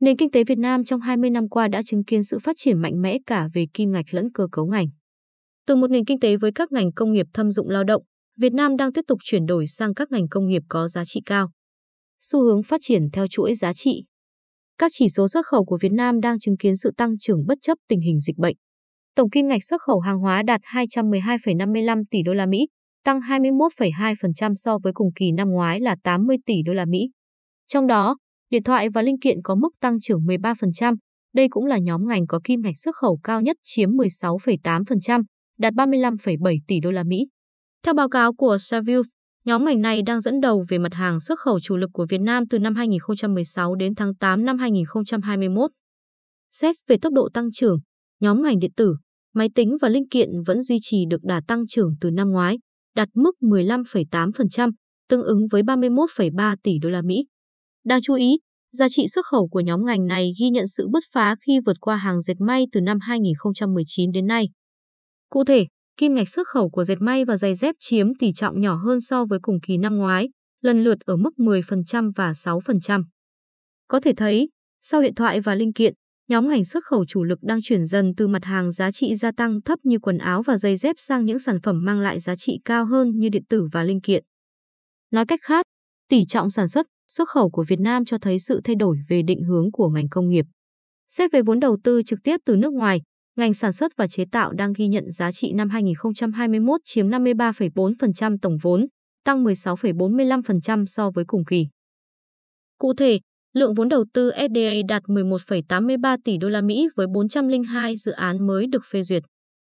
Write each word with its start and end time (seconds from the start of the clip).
Nền 0.00 0.16
kinh 0.16 0.30
tế 0.30 0.44
Việt 0.44 0.58
Nam 0.58 0.84
trong 0.84 1.00
20 1.00 1.30
năm 1.30 1.48
qua 1.48 1.68
đã 1.68 1.82
chứng 1.82 2.04
kiến 2.04 2.22
sự 2.22 2.38
phát 2.38 2.56
triển 2.56 2.78
mạnh 2.78 3.02
mẽ 3.02 3.18
cả 3.26 3.48
về 3.54 3.66
kim 3.74 3.92
ngạch 3.92 4.04
lẫn 4.10 4.32
cơ 4.34 4.46
cấu 4.52 4.66
ngành. 4.66 4.86
Từ 5.66 5.76
một 5.76 5.90
nền 5.90 6.04
kinh 6.04 6.20
tế 6.20 6.36
với 6.36 6.52
các 6.54 6.72
ngành 6.72 6.92
công 6.92 7.12
nghiệp 7.12 7.26
thâm 7.34 7.50
dụng 7.50 7.68
lao 7.68 7.84
động, 7.84 8.02
Việt 8.36 8.52
Nam 8.52 8.76
đang 8.76 8.92
tiếp 8.92 9.00
tục 9.08 9.18
chuyển 9.22 9.46
đổi 9.46 9.66
sang 9.66 9.94
các 9.94 10.10
ngành 10.10 10.28
công 10.28 10.46
nghiệp 10.46 10.62
có 10.68 10.88
giá 10.88 11.04
trị 11.04 11.20
cao. 11.26 11.50
Xu 12.20 12.42
hướng 12.42 12.62
phát 12.62 12.80
triển 12.82 13.02
theo 13.12 13.26
chuỗi 13.30 13.54
giá 13.54 13.72
trị. 13.72 14.04
Các 14.78 14.92
chỉ 14.94 15.08
số 15.08 15.28
xuất 15.28 15.46
khẩu 15.46 15.64
của 15.64 15.78
Việt 15.80 15.92
Nam 15.92 16.20
đang 16.20 16.38
chứng 16.38 16.56
kiến 16.56 16.76
sự 16.76 16.90
tăng 16.96 17.18
trưởng 17.18 17.46
bất 17.46 17.58
chấp 17.62 17.78
tình 17.88 18.00
hình 18.00 18.20
dịch 18.20 18.36
bệnh. 18.36 18.56
Tổng 19.14 19.30
kim 19.30 19.46
ngạch 19.48 19.64
xuất 19.64 19.80
khẩu 19.80 20.00
hàng 20.00 20.18
hóa 20.18 20.42
đạt 20.42 20.60
212,55 20.72 22.02
tỷ 22.10 22.22
đô 22.22 22.34
la 22.34 22.46
Mỹ, 22.46 22.66
tăng 23.04 23.20
21,2% 23.20 24.52
so 24.56 24.78
với 24.82 24.92
cùng 24.92 25.12
kỳ 25.14 25.32
năm 25.32 25.48
ngoái 25.48 25.80
là 25.80 25.96
80 26.02 26.36
tỷ 26.46 26.54
đô 26.66 26.72
la 26.72 26.84
Mỹ. 26.84 27.10
Trong 27.66 27.86
đó, 27.86 28.16
điện 28.50 28.62
thoại 28.62 28.88
và 28.88 29.02
linh 29.02 29.18
kiện 29.18 29.38
có 29.44 29.54
mức 29.54 29.68
tăng 29.80 30.00
trưởng 30.00 30.20
13%, 30.20 30.96
đây 31.34 31.48
cũng 31.50 31.66
là 31.66 31.78
nhóm 31.78 32.08
ngành 32.08 32.26
có 32.26 32.40
kim 32.44 32.60
ngạch 32.60 32.78
xuất 32.78 32.96
khẩu 32.96 33.20
cao 33.22 33.40
nhất 33.40 33.56
chiếm 33.62 33.90
16,8%, 33.90 35.22
đạt 35.58 35.74
35,7 35.74 36.58
tỷ 36.68 36.80
đô 36.80 36.90
la 36.90 37.04
Mỹ. 37.04 37.26
Theo 37.84 37.94
báo 37.94 38.08
cáo 38.08 38.32
của 38.34 38.58
Savills, 38.60 39.08
nhóm 39.44 39.64
ngành 39.64 39.80
này 39.80 40.02
đang 40.02 40.20
dẫn 40.20 40.40
đầu 40.40 40.64
về 40.68 40.78
mặt 40.78 40.94
hàng 40.94 41.20
xuất 41.20 41.38
khẩu 41.38 41.60
chủ 41.60 41.76
lực 41.76 41.90
của 41.92 42.06
Việt 42.08 42.20
Nam 42.20 42.46
từ 42.50 42.58
năm 42.58 42.74
2016 42.74 43.74
đến 43.74 43.94
tháng 43.94 44.14
8 44.14 44.44
năm 44.44 44.58
2021. 44.58 45.70
Xét 46.50 46.76
về 46.86 46.96
tốc 47.02 47.12
độ 47.12 47.28
tăng 47.34 47.52
trưởng, 47.52 47.78
nhóm 48.20 48.42
ngành 48.42 48.58
điện 48.58 48.72
tử, 48.76 48.96
máy 49.34 49.48
tính 49.54 49.76
và 49.80 49.88
linh 49.88 50.08
kiện 50.08 50.28
vẫn 50.46 50.62
duy 50.62 50.78
trì 50.80 51.04
được 51.10 51.22
đà 51.22 51.40
tăng 51.48 51.66
trưởng 51.66 51.94
từ 52.00 52.10
năm 52.10 52.30
ngoái, 52.30 52.58
đạt 52.96 53.08
mức 53.14 53.36
15,8%, 53.40 54.70
tương 55.08 55.22
ứng 55.22 55.46
với 55.50 55.62
31,3 55.62 56.56
tỷ 56.62 56.78
đô 56.78 56.88
la 56.88 57.02
Mỹ. 57.02 57.24
Đáng 57.88 58.00
chú 58.02 58.14
ý, 58.14 58.38
giá 58.72 58.88
trị 58.88 59.06
xuất 59.08 59.26
khẩu 59.26 59.48
của 59.48 59.60
nhóm 59.60 59.84
ngành 59.86 60.06
này 60.06 60.32
ghi 60.40 60.50
nhận 60.50 60.66
sự 60.66 60.88
bứt 60.88 61.04
phá 61.12 61.36
khi 61.46 61.60
vượt 61.66 61.76
qua 61.80 61.96
hàng 61.96 62.20
dệt 62.20 62.40
may 62.40 62.66
từ 62.72 62.80
năm 62.80 62.98
2019 63.00 64.12
đến 64.12 64.26
nay. 64.26 64.48
Cụ 65.30 65.44
thể, 65.44 65.66
kim 65.96 66.14
ngạch 66.14 66.28
xuất 66.28 66.48
khẩu 66.48 66.70
của 66.70 66.84
dệt 66.84 67.00
may 67.00 67.24
và 67.24 67.36
giày 67.36 67.54
dép 67.54 67.74
chiếm 67.80 68.14
tỷ 68.14 68.32
trọng 68.32 68.60
nhỏ 68.60 68.74
hơn 68.74 69.00
so 69.00 69.24
với 69.24 69.38
cùng 69.42 69.60
kỳ 69.60 69.76
năm 69.76 69.96
ngoái, 69.96 70.28
lần 70.62 70.84
lượt 70.84 70.98
ở 71.00 71.16
mức 71.16 71.30
10% 71.36 72.12
và 72.16 72.32
6%. 72.32 73.04
Có 73.88 74.00
thể 74.00 74.12
thấy, 74.16 74.48
sau 74.82 75.02
điện 75.02 75.14
thoại 75.14 75.40
và 75.40 75.54
linh 75.54 75.72
kiện, 75.72 75.94
nhóm 76.28 76.48
ngành 76.48 76.64
xuất 76.64 76.84
khẩu 76.84 77.04
chủ 77.08 77.24
lực 77.24 77.38
đang 77.42 77.62
chuyển 77.62 77.84
dần 77.84 78.12
từ 78.16 78.28
mặt 78.28 78.44
hàng 78.44 78.72
giá 78.72 78.90
trị 78.90 79.14
gia 79.14 79.32
tăng 79.32 79.62
thấp 79.62 79.78
như 79.82 79.98
quần 79.98 80.18
áo 80.18 80.42
và 80.42 80.56
giày 80.56 80.76
dép 80.76 80.96
sang 80.98 81.24
những 81.24 81.38
sản 81.38 81.60
phẩm 81.62 81.84
mang 81.84 82.00
lại 82.00 82.20
giá 82.20 82.36
trị 82.36 82.60
cao 82.64 82.84
hơn 82.84 83.10
như 83.18 83.28
điện 83.28 83.44
tử 83.48 83.68
và 83.72 83.82
linh 83.82 84.00
kiện. 84.00 84.24
Nói 85.10 85.26
cách 85.26 85.40
khác, 85.42 85.66
tỷ 86.08 86.24
trọng 86.24 86.50
sản 86.50 86.68
xuất, 86.68 86.86
xuất 87.08 87.28
khẩu 87.28 87.50
của 87.50 87.64
Việt 87.68 87.80
Nam 87.80 88.04
cho 88.04 88.18
thấy 88.18 88.38
sự 88.38 88.60
thay 88.64 88.76
đổi 88.76 88.96
về 89.08 89.22
định 89.22 89.42
hướng 89.42 89.72
của 89.72 89.88
ngành 89.88 90.08
công 90.08 90.28
nghiệp. 90.28 90.44
Xét 91.08 91.32
về 91.32 91.42
vốn 91.42 91.60
đầu 91.60 91.78
tư 91.84 92.02
trực 92.06 92.18
tiếp 92.24 92.36
từ 92.44 92.56
nước 92.56 92.72
ngoài, 92.72 93.00
ngành 93.36 93.54
sản 93.54 93.72
xuất 93.72 93.92
và 93.96 94.08
chế 94.08 94.24
tạo 94.32 94.52
đang 94.52 94.72
ghi 94.72 94.88
nhận 94.88 95.10
giá 95.10 95.32
trị 95.32 95.52
năm 95.52 95.68
2021 95.68 96.80
chiếm 96.84 97.08
53,4% 97.08 98.38
tổng 98.42 98.56
vốn, 98.62 98.86
tăng 99.24 99.44
16,45% 99.44 100.86
so 100.86 101.10
với 101.10 101.24
cùng 101.24 101.44
kỳ. 101.44 101.66
Cụ 102.78 102.94
thể, 102.94 103.20
lượng 103.54 103.74
vốn 103.74 103.88
đầu 103.88 104.04
tư 104.14 104.30
FDI 104.30 104.86
đạt 104.88 105.02
11,83 105.02 106.18
tỷ 106.24 106.36
đô 106.38 106.48
la 106.48 106.60
Mỹ 106.60 106.88
với 106.96 107.06
402 107.14 107.96
dự 107.96 108.12
án 108.12 108.46
mới 108.46 108.66
được 108.66 108.82
phê 108.90 109.02
duyệt. 109.02 109.22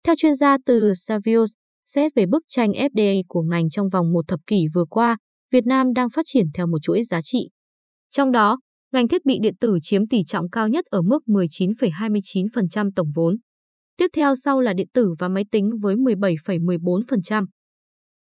Theo 0.04 0.14
chuyên 0.18 0.34
gia 0.34 0.56
từ 0.66 0.92
Savills, 0.94 1.52
xét 1.86 2.12
về 2.14 2.26
bức 2.26 2.42
tranh 2.48 2.72
FDI 2.72 3.22
của 3.28 3.42
ngành 3.42 3.70
trong 3.70 3.88
vòng 3.88 4.12
một 4.12 4.28
thập 4.28 4.40
kỷ 4.46 4.66
vừa 4.74 4.84
qua, 4.84 5.16
Việt 5.54 5.66
Nam 5.66 5.92
đang 5.92 6.10
phát 6.10 6.22
triển 6.26 6.46
theo 6.54 6.66
một 6.66 6.78
chuỗi 6.82 7.02
giá 7.02 7.20
trị. 7.22 7.48
Trong 8.10 8.32
đó, 8.32 8.58
ngành 8.92 9.08
thiết 9.08 9.24
bị 9.24 9.38
điện 9.42 9.54
tử 9.60 9.78
chiếm 9.82 10.08
tỷ 10.08 10.24
trọng 10.26 10.50
cao 10.50 10.68
nhất 10.68 10.84
ở 10.84 11.02
mức 11.02 11.22
19,29% 11.26 12.90
tổng 12.96 13.10
vốn. 13.14 13.36
Tiếp 13.96 14.06
theo 14.12 14.34
sau 14.34 14.60
là 14.60 14.72
điện 14.72 14.86
tử 14.94 15.14
và 15.18 15.28
máy 15.28 15.44
tính 15.50 15.70
với 15.82 15.96
17,14%. 15.96 17.46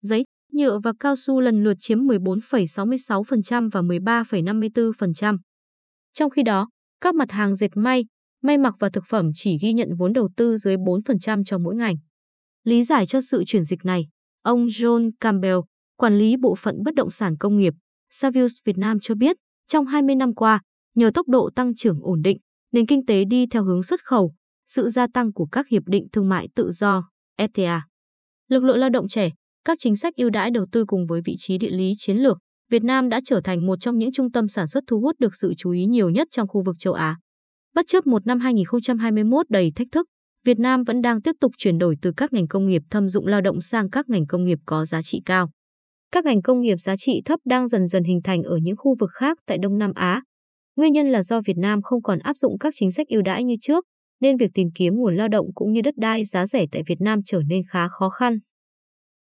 Giấy, 0.03 0.25
nhựa 0.53 0.79
và 0.79 0.93
cao 1.01 1.17
su 1.17 1.41
lần 1.41 1.65
lượt 1.65 1.75
chiếm 1.79 1.99
14,66% 1.99 3.71
và 3.73 3.83
13,54%. 3.83 5.39
Trong 6.13 6.31
khi 6.31 6.43
đó, 6.43 6.69
các 7.01 7.15
mặt 7.15 7.31
hàng 7.31 7.55
dệt 7.55 7.71
may, 7.75 8.05
may 8.43 8.59
mặc 8.59 8.75
và 8.79 8.89
thực 8.89 9.05
phẩm 9.09 9.31
chỉ 9.35 9.59
ghi 9.63 9.73
nhận 9.73 9.89
vốn 9.99 10.13
đầu 10.13 10.29
tư 10.37 10.57
dưới 10.57 10.77
4% 10.77 11.45
cho 11.47 11.59
mỗi 11.59 11.75
ngành. 11.75 11.97
Lý 12.65 12.83
giải 12.83 13.07
cho 13.07 13.21
sự 13.21 13.45
chuyển 13.47 13.65
dịch 13.65 13.85
này, 13.85 14.07
ông 14.43 14.67
John 14.67 15.11
Campbell, 15.21 15.59
quản 16.01 16.19
lý 16.19 16.37
bộ 16.37 16.55
phận 16.55 16.83
bất 16.85 16.95
động 16.95 17.11
sản 17.11 17.37
công 17.37 17.59
nghiệp, 17.59 17.75
Savills 18.11 18.53
Việt 18.65 18.79
Nam 18.79 18.99
cho 19.03 19.15
biết, 19.15 19.37
trong 19.69 19.87
20 19.87 20.15
năm 20.15 20.35
qua, 20.35 20.61
nhờ 20.95 21.11
tốc 21.15 21.29
độ 21.29 21.51
tăng 21.57 21.75
trưởng 21.75 21.99
ổn 22.03 22.23
định, 22.23 22.39
nền 22.73 22.87
kinh 22.87 23.07
tế 23.07 23.25
đi 23.25 23.47
theo 23.47 23.65
hướng 23.65 23.83
xuất 23.83 24.01
khẩu, 24.05 24.35
sự 24.67 24.89
gia 24.89 25.07
tăng 25.15 25.33
của 25.33 25.47
các 25.53 25.69
hiệp 25.69 25.83
định 25.87 26.07
thương 26.13 26.29
mại 26.29 26.49
tự 26.55 26.71
do, 26.71 27.09
FTA. 27.41 27.81
Lực 28.49 28.65
lượng 28.65 28.79
lao 28.79 28.91
động 28.91 29.09
trẻ, 29.09 29.31
các 29.65 29.79
chính 29.81 29.97
sách 29.97 30.17
ưu 30.17 30.31
đãi 30.31 30.51
đầu 30.51 30.67
tư 30.73 30.85
cùng 30.85 31.07
với 31.07 31.21
vị 31.25 31.35
trí 31.39 31.59
địa 31.59 31.71
lý 31.71 31.93
chiến 31.97 32.17
lược, 32.17 32.39
Việt 32.71 32.85
Nam 32.85 33.09
đã 33.09 33.21
trở 33.25 33.41
thành 33.41 33.67
một 33.67 33.81
trong 33.81 33.99
những 33.99 34.13
trung 34.13 34.33
tâm 34.33 34.49
sản 34.49 34.67
xuất 34.67 34.85
thu 34.87 35.01
hút 35.01 35.17
được 35.19 35.35
sự 35.35 35.55
chú 35.59 35.71
ý 35.71 35.85
nhiều 35.85 36.11
nhất 36.11 36.29
trong 36.31 36.49
khu 36.49 36.63
vực 36.63 36.77
châu 36.79 36.93
Á. 36.93 37.17
Bất 37.75 37.87
chấp 37.87 38.07
một 38.07 38.27
năm 38.27 38.41
2021 38.41 39.51
đầy 39.51 39.73
thách 39.77 39.89
thức, 39.93 40.07
Việt 40.45 40.59
Nam 40.59 40.85
vẫn 40.85 41.03
đang 41.03 41.23
tiếp 41.23 41.37
tục 41.41 41.53
chuyển 41.59 41.79
đổi 41.79 41.97
từ 42.03 42.13
các 42.17 42.33
ngành 42.33 42.49
công 42.49 42.67
nghiệp 42.67 42.83
thâm 42.91 43.09
dụng 43.09 43.27
lao 43.27 43.41
động 43.41 43.61
sang 43.61 43.91
các 43.91 44.09
ngành 44.09 44.27
công 44.27 44.45
nghiệp 44.45 44.59
có 44.67 44.85
giá 44.85 45.03
trị 45.03 45.23
cao. 45.25 45.51
Các 46.13 46.25
ngành 46.25 46.43
công 46.43 46.61
nghiệp 46.61 46.77
giá 46.77 46.97
trị 46.97 47.23
thấp 47.25 47.41
đang 47.45 47.69
dần 47.69 47.87
dần 47.87 48.05
hình 48.05 48.21
thành 48.25 48.43
ở 48.43 48.57
những 48.63 48.77
khu 48.77 48.97
vực 49.01 49.11
khác 49.13 49.39
tại 49.47 49.59
Đông 49.59 49.79
Nam 49.79 49.93
Á. 49.95 50.23
Nguyên 50.77 50.93
nhân 50.93 51.07
là 51.07 51.23
do 51.23 51.41
Việt 51.41 51.57
Nam 51.57 51.83
không 51.83 52.03
còn 52.03 52.19
áp 52.19 52.37
dụng 52.37 52.59
các 52.59 52.75
chính 52.77 52.91
sách 52.91 53.09
ưu 53.09 53.23
đãi 53.23 53.45
như 53.45 53.55
trước, 53.61 53.85
nên 54.21 54.37
việc 54.37 54.51
tìm 54.55 54.69
kiếm 54.75 54.95
nguồn 54.95 55.17
lao 55.17 55.29
động 55.29 55.47
cũng 55.55 55.73
như 55.73 55.81
đất 55.83 55.95
đai 55.97 56.25
giá 56.25 56.47
rẻ 56.47 56.67
tại 56.73 56.83
Việt 56.87 57.01
Nam 57.01 57.21
trở 57.25 57.43
nên 57.49 57.63
khá 57.71 57.89
khó 57.89 58.09
khăn. 58.09 58.39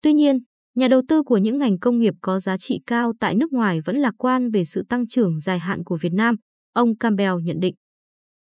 Tuy 0.03 0.13
nhiên, 0.13 0.39
nhà 0.75 0.89
đầu 0.89 1.03
tư 1.09 1.23
của 1.23 1.37
những 1.37 1.59
ngành 1.59 1.79
công 1.79 1.99
nghiệp 1.99 2.15
có 2.21 2.39
giá 2.39 2.57
trị 2.57 2.81
cao 2.87 3.13
tại 3.21 3.35
nước 3.35 3.53
ngoài 3.53 3.79
vẫn 3.85 3.97
lạc 3.97 4.15
quan 4.19 4.51
về 4.51 4.65
sự 4.65 4.83
tăng 4.89 5.07
trưởng 5.07 5.41
dài 5.41 5.59
hạn 5.59 5.85
của 5.85 5.99
Việt 6.01 6.13
Nam, 6.13 6.37
ông 6.73 6.97
Campbell 6.97 7.35
nhận 7.43 7.61
định. 7.61 7.75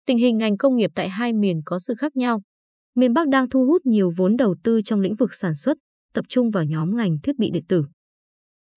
Tình 0.06 0.18
hình 0.18 0.38
ngành 0.38 0.56
công 0.56 0.76
nghiệp 0.76 0.90
tại 0.94 1.08
hai 1.08 1.32
miền 1.32 1.60
có 1.64 1.78
sự 1.78 1.94
khác 1.98 2.16
nhau. 2.16 2.42
Miền 2.94 3.12
Bắc 3.12 3.28
đang 3.28 3.48
thu 3.48 3.66
hút 3.66 3.86
nhiều 3.86 4.12
vốn 4.16 4.36
đầu 4.36 4.56
tư 4.64 4.80
trong 4.84 5.00
lĩnh 5.00 5.16
vực 5.16 5.34
sản 5.34 5.54
xuất, 5.54 5.78
tập 6.14 6.24
trung 6.28 6.50
vào 6.50 6.64
nhóm 6.64 6.96
ngành 6.96 7.16
thiết 7.22 7.38
bị 7.38 7.50
điện 7.50 7.64
tử. 7.68 7.84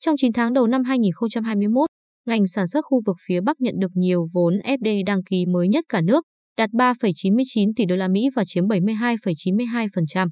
Trong 0.05 0.17
9 0.17 0.33
tháng 0.33 0.53
đầu 0.53 0.67
năm 0.67 0.83
2021, 0.83 1.89
ngành 2.27 2.47
sản 2.47 2.67
xuất 2.67 2.85
khu 2.85 3.01
vực 3.05 3.15
phía 3.25 3.41
Bắc 3.41 3.61
nhận 3.61 3.75
được 3.79 3.91
nhiều 3.93 4.27
vốn 4.33 4.53
FDI 4.63 5.03
đăng 5.05 5.23
ký 5.23 5.45
mới 5.45 5.67
nhất 5.67 5.85
cả 5.89 6.01
nước, 6.01 6.23
đạt 6.57 6.69
3,99 6.69 7.71
tỷ 7.75 7.85
đô 7.85 7.95
la 7.95 8.07
Mỹ 8.07 8.21
và 8.35 8.43
chiếm 8.45 8.67
72,92%. 8.67 10.29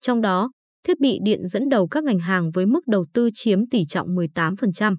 Trong 0.00 0.20
đó, 0.20 0.50
thiết 0.86 1.00
bị 1.00 1.18
điện 1.24 1.46
dẫn 1.46 1.68
đầu 1.68 1.88
các 1.88 2.04
ngành 2.04 2.18
hàng 2.18 2.50
với 2.54 2.66
mức 2.66 2.86
đầu 2.86 3.06
tư 3.12 3.30
chiếm 3.34 3.68
tỷ 3.68 3.84
trọng 3.84 4.08
18%. 4.08 4.96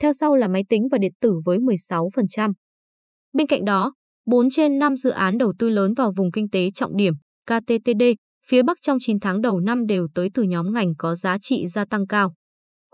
Theo 0.00 0.12
sau 0.12 0.36
là 0.36 0.48
máy 0.48 0.64
tính 0.68 0.88
và 0.92 0.98
điện 0.98 1.12
tử 1.20 1.34
với 1.44 1.58
16%. 1.58 2.52
Bên 3.32 3.46
cạnh 3.46 3.64
đó, 3.64 3.92
4 4.26 4.50
trên 4.50 4.78
5 4.78 4.96
dự 4.96 5.10
án 5.10 5.38
đầu 5.38 5.52
tư 5.58 5.68
lớn 5.68 5.94
vào 5.94 6.12
vùng 6.16 6.32
kinh 6.32 6.50
tế 6.50 6.70
trọng 6.74 6.96
điểm, 6.96 7.14
KTTD, 7.46 8.02
phía 8.46 8.62
Bắc 8.62 8.78
trong 8.82 8.98
9 9.00 9.20
tháng 9.20 9.40
đầu 9.40 9.60
năm 9.60 9.86
đều 9.86 10.08
tới 10.14 10.28
từ 10.34 10.42
nhóm 10.42 10.72
ngành 10.72 10.92
có 10.98 11.14
giá 11.14 11.38
trị 11.40 11.66
gia 11.66 11.84
tăng 11.84 12.06
cao. 12.06 12.34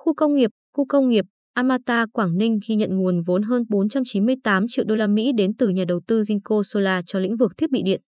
Khu 0.06 0.15
công 0.15 0.34
nghiệp, 0.34 0.50
khu 0.77 0.87
công 0.89 1.09
nghiệp, 1.09 1.25
Amata 1.55 2.06
Quảng 2.12 2.39
Ninh 2.39 2.59
ghi 2.69 2.75
nhận 2.75 2.97
nguồn 2.97 3.22
vốn 3.22 3.43
hơn 3.43 3.62
498 3.69 4.67
triệu 4.69 4.84
đô 4.89 4.94
la 4.94 5.06
Mỹ 5.06 5.33
đến 5.37 5.56
từ 5.59 5.69
nhà 5.69 5.84
đầu 5.89 6.00
tư 6.06 6.21
Jinko 6.21 6.62
Solar 6.62 7.05
cho 7.06 7.19
lĩnh 7.19 7.37
vực 7.37 7.53
thiết 7.56 7.71
bị 7.71 7.83
điện. 7.84 8.00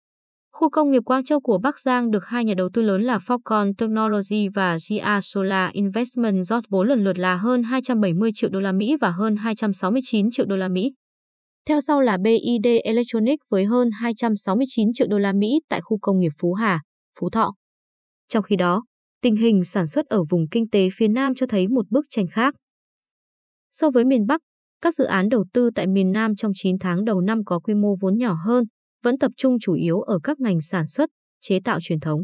Khu 0.52 0.69
công 0.69 0.91
nghiệp 0.91 1.02
Quang 1.06 1.24
Châu 1.24 1.41
của 1.41 1.57
Bắc 1.57 1.80
Giang 1.80 2.12
được 2.12 2.25
hai 2.25 2.46
nhà 2.46 2.53
đầu 2.57 2.69
tư 2.74 2.81
lớn 2.81 3.02
là 3.02 3.18
Falcon 3.18 3.74
Technology 3.78 4.47
và 4.53 4.78
GA 4.90 5.22
Solar 5.22 5.72
Investment 5.74 6.44
rót 6.44 6.63
vốn 6.69 6.88
lần 6.88 7.03
lượt 7.03 7.18
là 7.18 7.36
hơn 7.36 7.63
270 7.63 8.31
triệu 8.34 8.50
đô 8.50 8.59
la 8.59 8.72
Mỹ 8.72 8.96
và 9.02 9.12
hơn 9.12 9.36
269 9.36 10.31
triệu 10.31 10.46
đô 10.46 10.56
la 10.57 10.68
Mỹ. 10.68 10.94
Theo 11.68 11.81
sau 11.81 12.02
là 12.02 12.18
BID 12.18 12.68
Electronics 12.84 13.44
với 13.50 13.66
hơn 13.66 13.89
269 13.92 14.94
triệu 14.94 15.07
đô 15.07 15.18
la 15.18 15.33
Mỹ 15.33 15.60
tại 15.69 15.81
khu 15.81 15.98
công 16.01 16.19
nghiệp 16.19 16.31
Phú 16.42 16.54
Hà, 16.54 16.81
Phú 17.19 17.30
Thọ. 17.30 17.54
Trong 18.27 18.44
khi 18.44 18.56
đó, 18.56 18.83
tình 19.22 19.36
hình 19.36 19.64
sản 19.64 19.88
xuất 19.88 20.06
ở 20.06 20.24
vùng 20.30 20.50
kinh 20.50 20.69
tế 20.69 20.90
phía 20.94 21.08
Nam 21.08 21.36
cho 21.36 21.46
thấy 21.46 21.68
một 21.68 21.86
bức 21.90 22.06
tranh 22.10 22.28
khác. 22.28 22.56
So 23.72 23.90
với 23.90 24.06
miền 24.06 24.25
Bắc, 24.28 24.42
các 24.81 24.94
dự 24.94 25.04
án 25.04 25.30
đầu 25.30 25.46
tư 25.54 25.69
tại 25.75 25.88
miền 25.88 26.12
Nam 26.12 26.36
trong 26.36 26.52
9 26.56 26.80
tháng 26.80 27.06
đầu 27.06 27.22
năm 27.22 27.44
có 27.46 27.60
quy 27.60 27.74
mô 27.74 27.96
vốn 28.02 28.18
nhỏ 28.18 28.34
hơn, 28.46 28.64
vẫn 29.04 29.18
tập 29.18 29.31
trung 29.38 29.58
chủ 29.62 29.74
yếu 29.74 30.02
ở 30.02 30.19
các 30.24 30.40
ngành 30.40 30.62
sản 30.62 30.88
xuất, 30.88 31.10
chế 31.42 31.60
tạo 31.64 31.80
truyền 31.81 32.00
thống. 32.00 32.22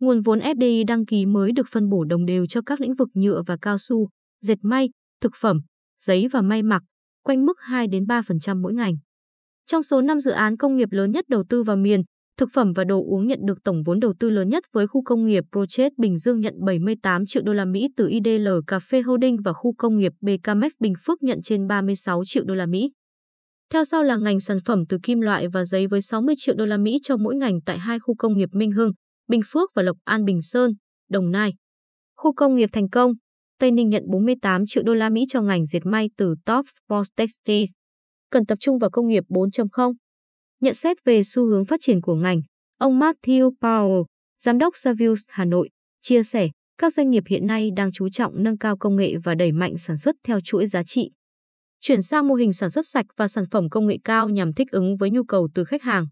Nguồn 0.00 0.20
vốn 0.20 0.38
FDI 0.38 0.84
đăng 0.86 1.06
ký 1.06 1.26
mới 1.26 1.52
được 1.52 1.66
phân 1.70 1.88
bổ 1.88 2.04
đồng 2.04 2.26
đều 2.26 2.46
cho 2.46 2.60
các 2.66 2.80
lĩnh 2.80 2.94
vực 2.94 3.08
nhựa 3.14 3.42
và 3.46 3.56
cao 3.62 3.78
su, 3.78 4.08
dệt 4.40 4.58
may, 4.62 4.90
thực 5.20 5.32
phẩm, 5.40 5.60
giấy 5.98 6.28
và 6.32 6.42
may 6.42 6.62
mặc, 6.62 6.82
quanh 7.22 7.46
mức 7.46 7.54
2 7.60 7.86
đến 7.86 8.04
3% 8.04 8.62
mỗi 8.62 8.74
ngành. 8.74 8.94
Trong 9.66 9.82
số 9.82 10.00
5 10.00 10.20
dự 10.20 10.30
án 10.30 10.56
công 10.56 10.76
nghiệp 10.76 10.88
lớn 10.90 11.10
nhất 11.10 11.24
đầu 11.28 11.44
tư 11.48 11.62
vào 11.62 11.76
miền, 11.76 12.02
thực 12.38 12.48
phẩm 12.52 12.72
và 12.72 12.84
đồ 12.84 13.04
uống 13.06 13.26
nhận 13.26 13.38
được 13.42 13.64
tổng 13.64 13.82
vốn 13.82 14.00
đầu 14.00 14.14
tư 14.18 14.30
lớn 14.30 14.48
nhất 14.48 14.64
với 14.72 14.86
khu 14.86 15.02
công 15.02 15.26
nghiệp 15.26 15.44
Prochet 15.52 15.92
Bình 15.98 16.18
Dương 16.18 16.40
nhận 16.40 16.54
78 16.64 17.26
triệu 17.26 17.42
đô 17.42 17.52
la 17.52 17.64
Mỹ 17.64 17.88
từ 17.96 18.08
IDL 18.08 18.48
Cafe 18.66 19.02
Holding 19.06 19.36
và 19.44 19.52
khu 19.52 19.74
công 19.78 19.98
nghiệp 19.98 20.12
BKMX 20.20 20.72
Bình 20.80 20.94
Phước 21.06 21.22
nhận 21.22 21.42
trên 21.42 21.66
36 21.66 22.22
triệu 22.26 22.44
đô 22.44 22.54
la 22.54 22.66
Mỹ. 22.66 22.92
Theo 23.72 23.84
sau 23.84 24.02
là 24.02 24.16
ngành 24.16 24.40
sản 24.40 24.58
phẩm 24.66 24.84
từ 24.88 24.98
kim 25.02 25.20
loại 25.20 25.48
và 25.48 25.64
giấy 25.64 25.86
với 25.86 26.02
60 26.02 26.34
triệu 26.38 26.54
đô 26.58 26.66
la 26.66 26.76
Mỹ 26.76 26.98
cho 27.02 27.16
mỗi 27.16 27.34
ngành 27.34 27.60
tại 27.66 27.78
hai 27.78 27.98
khu 28.00 28.14
công 28.14 28.36
nghiệp 28.36 28.48
Minh 28.52 28.72
Hưng, 28.72 28.92
Bình 29.28 29.40
Phước 29.46 29.70
và 29.74 29.82
Lộc 29.82 29.96
An 30.04 30.24
Bình 30.24 30.42
Sơn, 30.42 30.70
Đồng 31.10 31.30
Nai. 31.30 31.54
Khu 32.16 32.32
công 32.34 32.54
nghiệp 32.54 32.68
Thành 32.72 32.88
Công, 32.88 33.12
Tây 33.60 33.70
Ninh 33.70 33.88
nhận 33.88 34.02
48 34.10 34.62
triệu 34.66 34.82
đô 34.82 34.94
la 34.94 35.08
Mỹ 35.08 35.24
cho 35.28 35.42
ngành 35.42 35.64
dệt 35.64 35.86
may 35.86 36.10
từ 36.16 36.34
Top 36.46 36.66
Sports 36.66 37.08
Textiles. 37.16 37.70
Cần 38.30 38.46
tập 38.46 38.58
trung 38.60 38.78
vào 38.78 38.90
công 38.90 39.06
nghiệp 39.06 39.24
4.0. 39.28 39.92
Nhận 40.60 40.74
xét 40.74 40.96
về 41.04 41.22
xu 41.22 41.46
hướng 41.46 41.64
phát 41.64 41.80
triển 41.80 42.00
của 42.00 42.14
ngành, 42.14 42.40
ông 42.78 43.00
Matthew 43.00 43.50
Powell, 43.60 44.04
giám 44.38 44.58
đốc 44.58 44.76
Savills 44.76 45.22
Hà 45.28 45.44
Nội, 45.44 45.68
chia 46.00 46.22
sẻ 46.22 46.48
các 46.78 46.92
doanh 46.92 47.10
nghiệp 47.10 47.22
hiện 47.26 47.46
nay 47.46 47.70
đang 47.76 47.92
chú 47.92 48.08
trọng 48.08 48.42
nâng 48.42 48.58
cao 48.58 48.76
công 48.76 48.96
nghệ 48.96 49.14
và 49.24 49.34
đẩy 49.34 49.52
mạnh 49.52 49.78
sản 49.78 49.96
xuất 49.96 50.16
theo 50.24 50.40
chuỗi 50.44 50.66
giá 50.66 50.82
trị. 50.82 51.10
Chuyển 51.80 52.02
sang 52.02 52.28
mô 52.28 52.34
hình 52.34 52.52
sản 52.52 52.70
xuất 52.70 52.86
sạch 52.86 53.06
và 53.16 53.28
sản 53.28 53.44
phẩm 53.50 53.68
công 53.70 53.86
nghệ 53.86 53.96
cao 54.04 54.28
nhằm 54.28 54.52
thích 54.52 54.70
ứng 54.70 54.96
với 54.96 55.10
nhu 55.10 55.24
cầu 55.24 55.48
từ 55.54 55.64
khách 55.64 55.82
hàng. 55.82 56.06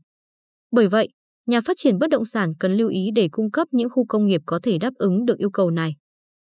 Bởi 0.70 0.88
vậy, 0.88 1.08
nhà 1.46 1.60
phát 1.60 1.76
triển 1.76 1.98
bất 1.98 2.10
động 2.10 2.24
sản 2.24 2.52
cần 2.60 2.72
lưu 2.72 2.88
ý 2.88 3.08
để 3.14 3.28
cung 3.32 3.50
cấp 3.50 3.68
những 3.70 3.90
khu 3.90 4.06
công 4.08 4.26
nghiệp 4.26 4.40
có 4.46 4.60
thể 4.62 4.78
đáp 4.78 4.94
ứng 4.94 5.24
được 5.24 5.38
yêu 5.38 5.50
cầu 5.50 5.70
này. 5.70 5.94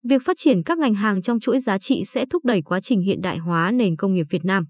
Việc 0.04 0.22
phát 0.26 0.38
triển 0.38 0.64
các 0.64 0.78
ngành 0.78 0.94
hàng 0.94 1.22
trong 1.22 1.40
chuỗi 1.40 1.60
giá 1.60 1.78
trị 1.78 2.04
sẽ 2.06 2.26
thúc 2.30 2.46
đẩy 2.46 2.62
quá 2.62 2.80
trình 2.82 3.02
hiện 3.02 3.22
đại 3.22 3.38
hóa 3.38 3.72
nền 3.72 3.96
công 3.96 4.14
nghiệp 4.14 4.26
Việt 4.30 4.46
Nam. 4.46 4.66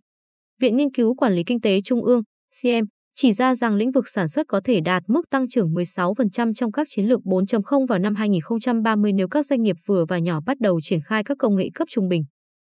Viện 0.59 0.77
Nghiên 0.77 0.91
cứu 0.91 1.15
Quản 1.15 1.33
lý 1.33 1.44
Kinh 1.44 1.62
tế 1.62 1.81
Trung 1.81 2.03
ương, 2.03 2.21
CM, 2.62 2.85
chỉ 3.13 3.33
ra 3.33 3.55
rằng 3.55 3.75
lĩnh 3.75 3.91
vực 3.91 4.09
sản 4.09 4.27
xuất 4.27 4.47
có 4.47 4.61
thể 4.63 4.79
đạt 4.81 5.03
mức 5.07 5.29
tăng 5.29 5.47
trưởng 5.47 5.73
16% 5.73 6.53
trong 6.53 6.71
các 6.71 6.87
chiến 6.89 7.05
lược 7.05 7.21
4.0 7.21 7.85
vào 7.87 7.99
năm 7.99 8.15
2030 8.15 9.13
nếu 9.13 9.27
các 9.27 9.45
doanh 9.45 9.61
nghiệp 9.61 9.75
vừa 9.85 10.05
và 10.05 10.19
nhỏ 10.19 10.39
bắt 10.45 10.57
đầu 10.59 10.79
triển 10.83 10.99
khai 11.05 11.23
các 11.23 11.37
công 11.39 11.55
nghệ 11.55 11.69
cấp 11.73 11.87
trung 11.91 12.07
bình. 12.07 12.23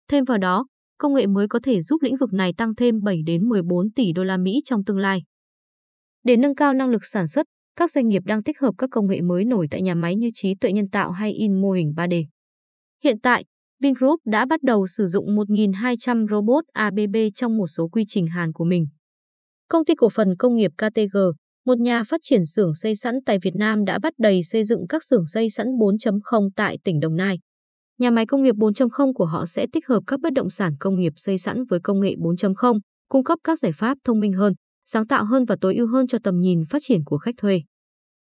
Thêm 0.10 0.24
vào 0.24 0.38
đó, 0.38 0.66
công 0.98 1.14
nghệ 1.14 1.28
mới 1.28 1.48
có 1.48 1.60
thể 1.64 1.82
giúp 1.82 2.02
lĩnh 2.02 2.18
vực 2.18 2.34
này 2.34 2.54
tăng 2.54 2.76
thêm 2.76 2.96
7 3.04 3.18
đến 3.26 3.44
14 3.44 3.92
tỷ 3.92 4.12
đô 4.14 4.24
la 4.24 4.38
Mỹ 4.38 4.62
trong 4.66 4.84
tương 4.86 4.98
lai. 4.98 5.24
Để 6.24 6.38
nâng 6.38 6.56
cao 6.56 6.74
năng 6.74 6.90
lực 6.90 7.06
sản 7.06 7.28
xuất, 7.28 7.46
các 7.76 7.92
doanh 7.92 8.08
nghiệp 8.08 8.22
đang 8.26 8.44
tích 8.44 8.60
hợp 8.60 8.72
các 8.78 8.90
công 8.92 9.08
nghệ 9.08 9.22
mới 9.22 9.46
nổi 9.46 9.68
tại 9.72 9.82
nhà 9.82 9.96
máy 9.96 10.16
như 10.16 10.30
trí 10.34 10.56
tuệ 10.56 10.72
nhân 10.72 10.90
tạo 10.90 11.12
hay 11.12 11.32
in 11.32 11.62
mô 11.62 11.72
hình 11.72 11.94
3D. 11.98 12.26
Hiện 13.04 13.20
tại, 13.20 13.46
Vingroup 13.82 14.20
đã 14.26 14.46
bắt 14.46 14.64
đầu 14.64 14.88
sử 14.88 15.06
dụng 15.08 15.26
1.200 15.26 16.28
robot 16.28 16.64
ABB 16.74 17.16
trong 17.36 17.58
một 17.58 17.68
số 17.68 17.88
quy 17.88 18.04
trình 18.08 18.28
hàn 18.28 18.54
của 18.54 18.66
mình. 18.66 18.88
Công 19.70 19.86
ty 19.86 19.96
cổ 19.96 20.10
phần 20.10 20.36
công 20.40 20.56
nghiệp 20.56 20.72
KTG, 20.78 21.18
một 21.66 21.78
nhà 21.78 22.04
phát 22.04 22.20
triển 22.24 22.46
xưởng 22.46 22.76
xây 22.76 22.96
sẵn 22.96 23.16
tại 23.26 23.40
Việt 23.42 23.56
Nam 23.56 23.86
đã 23.86 24.00
bắt 24.00 24.14
đầy 24.18 24.44
xây 24.44 24.64
dựng 24.64 24.88
các 24.90 25.04
xưởng 25.04 25.28
xây 25.28 25.50
sẵn 25.50 25.68
4.0 25.68 26.50
tại 26.56 26.78
tỉnh 26.84 27.00
Đồng 27.00 27.16
Nai. 27.16 27.40
Nhà 28.00 28.12
máy 28.12 28.26
công 28.26 28.44
nghiệp 28.44 28.56
4.0 28.56 29.14
của 29.14 29.26
họ 29.26 29.46
sẽ 29.46 29.68
tích 29.74 29.88
hợp 29.88 30.04
các 30.08 30.20
bất 30.20 30.34
động 30.34 30.50
sản 30.50 30.74
công 30.80 31.00
nghiệp 31.00 31.14
xây 31.16 31.38
sẵn 31.38 31.64
với 31.70 31.80
công 31.84 32.00
nghệ 32.00 32.16
4.0, 32.18 32.80
cung 33.10 33.24
cấp 33.24 33.40
các 33.44 33.60
giải 33.60 33.72
pháp 33.72 33.98
thông 34.04 34.20
minh 34.20 34.34
hơn, 34.34 34.54
sáng 34.86 35.08
tạo 35.08 35.26
hơn 35.26 35.46
và 35.46 35.56
tối 35.62 35.76
ưu 35.76 35.88
hơn 35.88 36.08
cho 36.08 36.18
tầm 36.24 36.40
nhìn 36.40 36.64
phát 36.70 36.80
triển 36.82 37.04
của 37.06 37.18
khách 37.18 37.36
thuê. 37.38 37.62